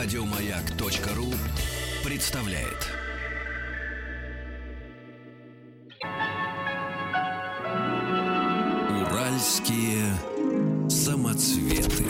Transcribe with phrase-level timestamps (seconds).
[0.00, 1.34] Радиомаяк.ру
[2.04, 2.86] представляет.
[9.02, 10.14] Уральские
[10.88, 12.04] самоцветы.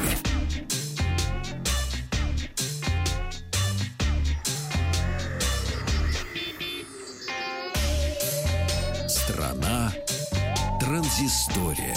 [9.08, 9.94] Страна
[10.78, 11.96] транзистория.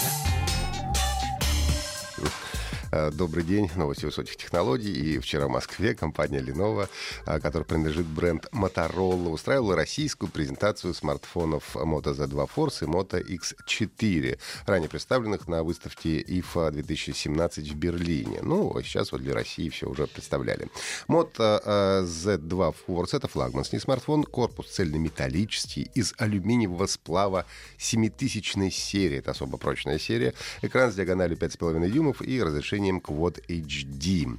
[2.92, 3.70] Э, добрый день.
[3.76, 4.92] Новости высоких технологий.
[4.92, 6.88] И вчера в Москве компания Lenovo,
[7.26, 14.38] э, которая принадлежит бренд Motorola, устраивала российскую презентацию смартфонов Moto Z2 Force и Moto X4,
[14.66, 18.40] ранее представленных на выставке IFA 2017 в Берлине.
[18.42, 20.68] Ну, а сейчас вот для России все уже представляли.
[21.08, 27.46] Moto э, Z2 Force— это флагманский смартфон, корпус цельнометаллический, из алюминиевого сплава
[27.78, 29.18] 7000 серии.
[29.18, 30.34] Это особо прочная серия.
[30.60, 34.38] Экран с диагональю 5,5 дюймов и разрешение разрешением Quad HD.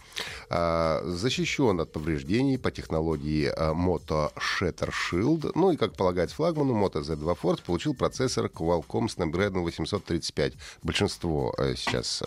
[0.53, 5.51] А, защищен от повреждений по технологии а, Moto Shatter Shield.
[5.55, 10.53] Ну и, как полагается флагману, Moto Z2 Force получил процессор Qualcomm Snapdragon 835.
[10.83, 12.21] Большинство а, сейчас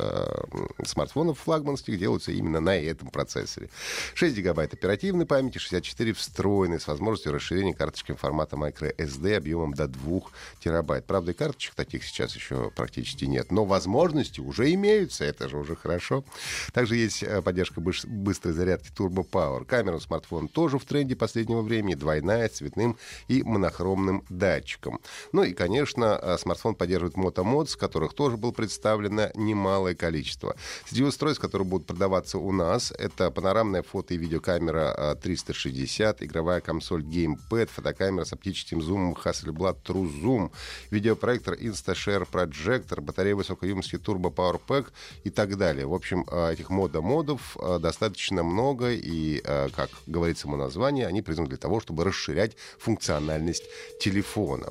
[0.85, 3.69] смартфонов флагманских делаются именно на этом процессоре.
[4.15, 10.21] 6 гигабайт оперативной памяти, 64 встроенной с возможностью расширения карточки формата microSD объемом до 2
[10.61, 11.05] терабайт.
[11.05, 13.53] Правда, и карточек таких сейчас еще практически нет.
[13.53, 16.25] Но возможности уже имеются, это же уже хорошо.
[16.73, 19.65] Также есть поддержка быстрой зарядки Turbo Power.
[19.65, 22.97] Камера смартфона тоже в тренде последнего времени, двойная, цветным
[23.29, 25.01] и монохромным датчиком.
[25.33, 30.57] Ну и, конечно, э, смартфон поддерживает Moto Mods, которых тоже было представлено немалое количество.
[30.87, 36.61] Среди устройств, которые будут продаваться у нас, это панорамная фото- и видеокамера 360, э, игровая
[36.61, 40.51] консоль Gamepad, фотокамера с оптическим зумом Hasselblad True Zoom,
[40.91, 44.89] видеопроектор InstaShare Projector, батарея высокой емкости Turbo Power Pack
[45.25, 45.87] и так далее.
[45.87, 51.49] В общем, э, этих мода-модов достаточно много, и, э, как говорится в названии, они призваны
[51.49, 53.65] для того, чтобы расширять функциональность
[54.01, 54.69] телефона.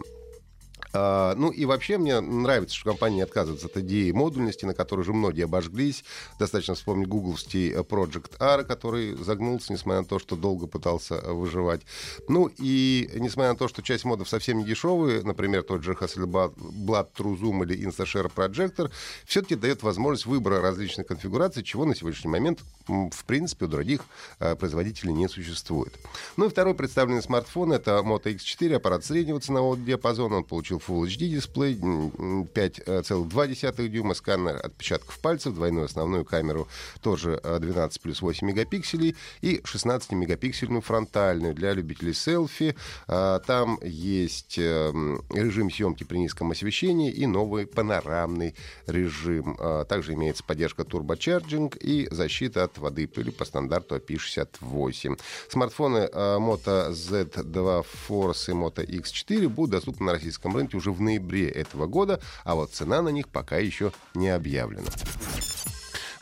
[0.94, 5.04] А, ну и вообще мне нравится, что компания не отказывается от идеи модульности, на которой
[5.04, 6.04] же многие обожглись.
[6.40, 11.32] Достаточно вспомнить гугловский э, Project R, который загнулся, несмотря на то, что долго пытался э,
[11.32, 11.82] выживать.
[12.28, 17.08] Ну и несмотря на то, что часть модов совсем не дешевые, например, тот же Hasselblad
[17.18, 18.92] True Zoom или InstaShare Projector,
[19.26, 24.02] все-таки дает возможность выбора различных конфигураций, чего на сегодняшний момент, в принципе, у других
[24.40, 25.94] э, производителей не существует.
[26.38, 30.38] Ну и второй представленный смартфон— это Moto X4, аппарат среднего ценового диапазона.
[30.38, 36.68] Он получил Full HD дисплей, 5,2 дюйма, сканер отпечатков пальцев, двойную основную камеру
[37.02, 42.76] тоже 12 плюс 8 мегапикселей и 16-мегапиксельную фронтальную для любителей селфи.
[43.08, 48.56] А, там есть эм, режим съемки при низком освещении и новый панорамный
[48.88, 49.58] режим.
[49.60, 55.20] А, также имеется поддержка турбочарджинг и защита от воды и пыли по стандарту IP68.
[55.50, 61.02] Смартфоны а, Moto Z2 Force и Moto X4 будут доступны на российском рынке уже в
[61.02, 64.90] ноябре этого года, а вот цена на них пока еще не объявлена.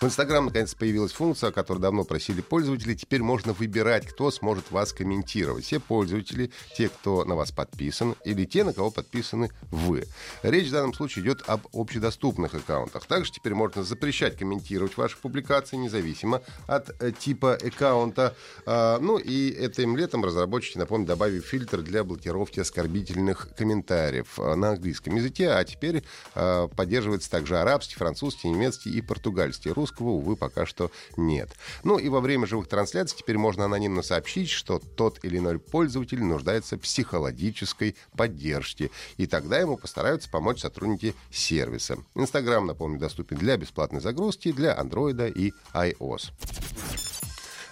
[0.01, 2.95] В Инстаграм наконец появилась функция, о которой давно просили пользователи.
[2.95, 5.63] Теперь можно выбирать, кто сможет вас комментировать.
[5.63, 10.07] Все пользователи, те, кто на вас подписан, или те, на кого подписаны вы.
[10.41, 13.05] Речь в данном случае идет об общедоступных аккаунтах.
[13.05, 18.35] Также теперь можно запрещать комментировать ваши публикации, независимо от э, типа аккаунта.
[18.65, 24.71] А, ну и этим летом разработчики, напомню, добавили фильтр для блокировки оскорбительных комментариев э, на
[24.71, 26.03] английском языке, а теперь
[26.33, 29.69] э, поддерживается также арабский, французский, немецкий и португальский.
[29.69, 31.49] Русский русского, увы, пока что нет.
[31.83, 36.23] Ну и во время живых трансляций теперь можно анонимно сообщить, что тот или иной пользователь
[36.23, 38.89] нуждается в психологической поддержке.
[39.17, 41.97] И тогда ему постараются помочь сотрудники сервиса.
[42.15, 46.31] Инстаграм, напомню, доступен для бесплатной загрузки для Android и iOS.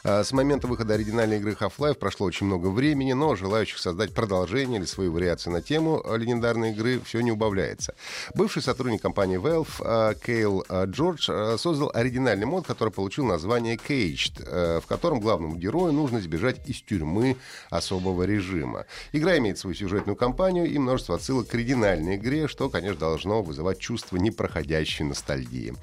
[0.09, 4.79] А, с момента выхода оригинальной игры Half-Life прошло очень много времени, но желающих создать продолжение
[4.79, 7.93] или свои вариации на тему легендарной игры все не убавляется.
[8.33, 14.81] Бывший сотрудник компании Valve а, Кейл а, Джордж создал оригинальный мод, который получил название Caged,
[14.81, 17.37] в котором главному герою нужно сбежать из тюрьмы
[17.69, 18.85] особого режима.
[19.11, 23.77] Игра имеет свою сюжетную кампанию и множество отсылок к оригинальной игре, что, конечно, должно вызывать
[23.77, 25.75] чувство непроходящей ностальгии.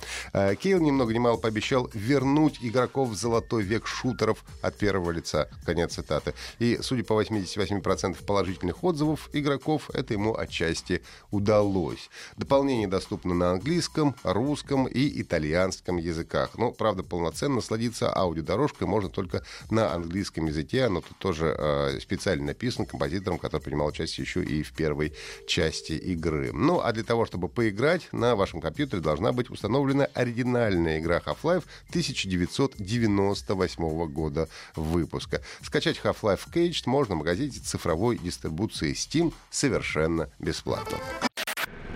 [0.60, 5.48] Кейл ни много мало пообещал вернуть игроков в золотой век шутера шутеров от первого лица.
[5.64, 6.34] Конец цитаты.
[6.58, 12.10] И, судя по 88% положительных отзывов игроков, это ему отчасти удалось.
[12.36, 16.56] Дополнение доступно на английском, русском и итальянском языках.
[16.56, 20.84] Но, правда, полноценно насладиться аудиодорожкой можно только на английском языке.
[20.84, 25.12] Оно тут тоже э, специально написано композитором, который принимал участие еще и в первой
[25.46, 26.52] части игры.
[26.52, 31.64] Ну, а для того, чтобы поиграть, на вашем компьютере должна быть установлена оригинальная игра Half-Life
[31.90, 35.42] 1998 1987 года выпуска.
[35.62, 40.98] Скачать Half-Life Caged можно в магазине цифровой дистрибуции Steam совершенно бесплатно.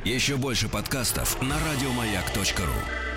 [0.05, 3.10] Еще больше подкастов на радиомаяк.ру